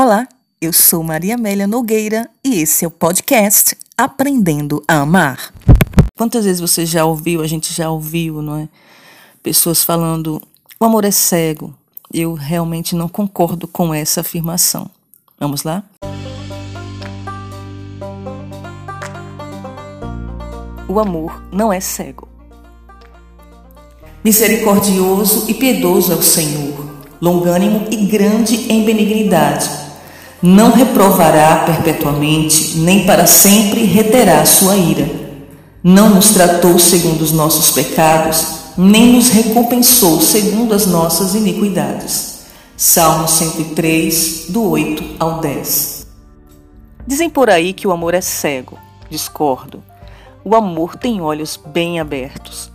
[0.00, 0.28] Olá,
[0.60, 5.52] eu sou Maria Amélia Nogueira e esse é o podcast Aprendendo a Amar.
[6.16, 8.68] Quantas vezes você já ouviu, a gente já ouviu, não é?
[9.42, 10.40] Pessoas falando,
[10.78, 11.74] o amor é cego.
[12.14, 14.88] Eu realmente não concordo com essa afirmação.
[15.36, 15.82] Vamos lá?
[20.88, 22.28] O amor não é cego.
[24.22, 26.88] Misericordioso e piedoso é o Senhor,
[27.20, 29.87] longânimo e grande em benignidade.
[30.40, 35.08] Não reprovará perpetuamente, nem para sempre reterá sua ira.
[35.82, 42.38] Não nos tratou segundo os nossos pecados, nem nos recompensou segundo as nossas iniquidades.
[42.76, 46.06] Salmo 103, do 8 ao 10.
[47.04, 48.78] Dizem por aí que o amor é cego.
[49.10, 49.82] Discordo.
[50.44, 52.70] O amor tem olhos bem abertos.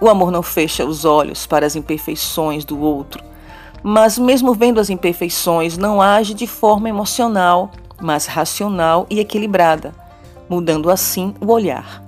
[0.00, 3.22] O amor não fecha os olhos para as imperfeições do outro,
[3.82, 9.94] mas, mesmo vendo as imperfeições, não age de forma emocional, mas racional e equilibrada,
[10.48, 12.02] mudando assim o olhar.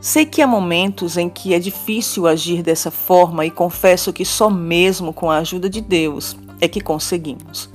[0.00, 4.48] Sei que há momentos em que é difícil agir dessa forma e confesso que só
[4.48, 7.68] mesmo com a ajuda de Deus é que conseguimos.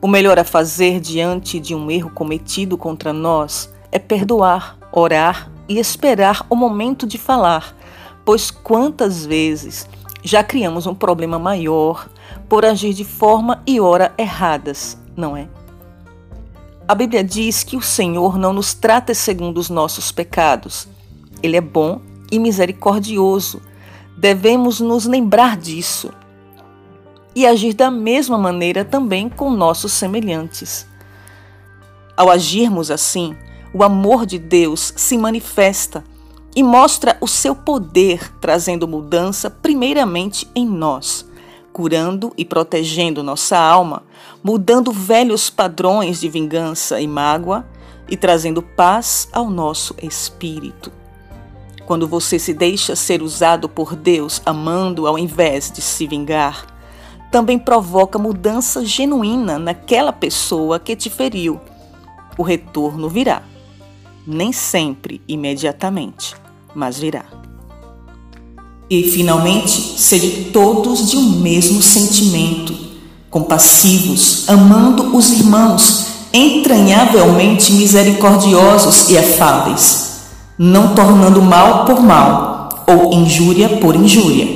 [0.00, 5.78] O melhor a fazer diante de um erro cometido contra nós é perdoar, orar e
[5.78, 7.76] esperar o momento de falar,
[8.24, 9.88] pois quantas vezes
[10.22, 12.08] já criamos um problema maior
[12.48, 15.48] por agir de forma e hora erradas, não é?
[16.86, 20.88] A Bíblia diz que o Senhor não nos trata segundo os nossos pecados
[21.42, 23.60] ele é bom e misericordioso.
[24.16, 26.10] Devemos nos lembrar disso
[27.34, 30.86] e agir da mesma maneira também com nossos semelhantes.
[32.16, 33.36] Ao agirmos assim,
[33.72, 36.02] o amor de Deus se manifesta
[36.58, 41.24] e mostra o seu poder, trazendo mudança primeiramente em nós,
[41.72, 44.02] curando e protegendo nossa alma,
[44.42, 47.64] mudando velhos padrões de vingança e mágoa
[48.08, 50.90] e trazendo paz ao nosso espírito.
[51.86, 56.66] Quando você se deixa ser usado por Deus amando ao invés de se vingar,
[57.30, 61.60] também provoca mudança genuína naquela pessoa que te feriu.
[62.36, 63.44] O retorno virá.
[64.26, 66.34] Nem sempre imediatamente,
[66.78, 67.24] mas virá.
[68.88, 72.74] E, finalmente, sede todos de um mesmo sentimento,
[73.28, 80.08] compassivos, amando os irmãos, entranhavelmente misericordiosos e afáveis
[80.58, 84.48] não tornando mal por mal ou injúria por injúria,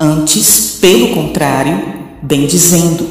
[0.00, 3.06] antes, pelo contrário, bem dizendo,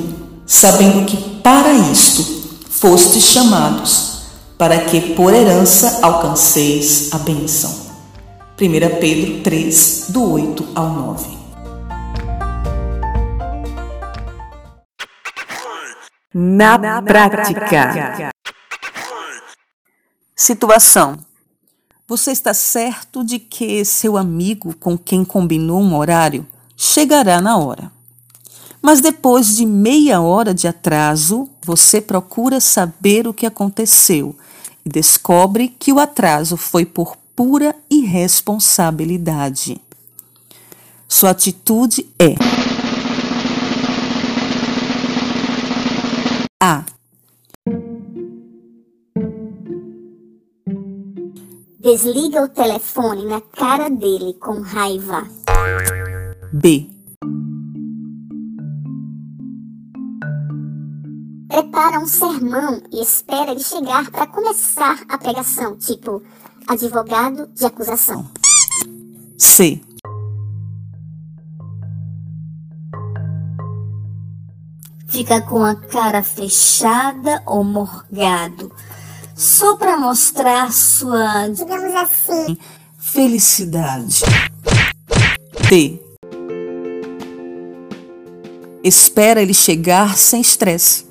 [0.46, 2.26] sabendo que para isto
[2.68, 4.22] fostes chamados,
[4.58, 7.81] para que por herança alcanceis a bênção.
[8.64, 11.38] 1 Pedro 3, do 8 ao 9.
[16.32, 17.60] Na, Na prática.
[17.60, 18.30] prática.
[20.36, 21.18] Situação
[22.08, 26.46] você está certo de que seu amigo com quem combinou um horário
[26.78, 27.92] chegará na hora.
[28.80, 34.36] Mas depois de meia hora de atraso, você procura saber o que aconteceu
[34.86, 39.80] e descobre que o atraso foi por pura irresponsabilidade.
[41.08, 42.36] Sua atitude é
[46.64, 46.86] A.
[51.80, 55.28] Desliga o telefone na cara dele com raiva.
[56.54, 56.88] B.
[61.48, 66.22] Prepara um sermão e espera ele chegar para começar a pregação, tipo
[66.72, 68.30] advogado de acusação.
[69.38, 69.82] C.
[75.08, 78.72] Fica com a cara fechada ou morgado
[79.36, 82.58] só para mostrar sua, digamos assim,
[82.98, 84.22] felicidade.
[85.68, 86.02] T.
[88.84, 91.06] Espera ele chegar sem estresse,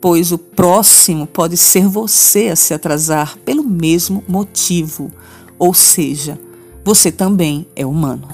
[0.00, 5.12] pois o próximo pode ser você a se atrasar pelo mesmo motivo,
[5.58, 6.40] ou seja,
[6.84, 8.28] você também é humano.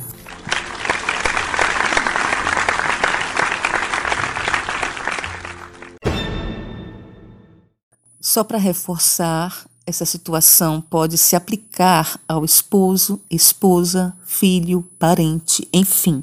[8.20, 16.22] Só para reforçar, essa situação pode se aplicar ao esposo, esposa, filho, parente, enfim,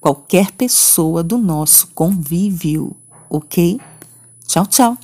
[0.00, 2.96] qualquer pessoa do nosso convívio,
[3.28, 3.78] ok?
[4.46, 5.03] 早早。